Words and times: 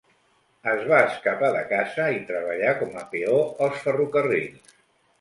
Es 0.71 0.79
va 0.91 1.01
escapar 1.09 1.51
de 1.57 1.61
casa 1.75 2.09
i 2.17 2.19
treballà 2.31 2.75
com 2.83 2.99
a 3.05 3.07
peó 3.15 3.39
als 3.69 3.89
ferrocarrils. 3.89 4.79